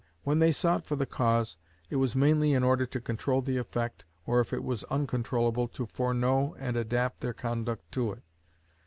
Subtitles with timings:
[0.23, 1.57] When they sought for the cause,
[1.91, 5.85] it was mainly in order to control the effect or if it was uncontrollable, to
[5.85, 8.23] foreknow and adapt their conduct to it.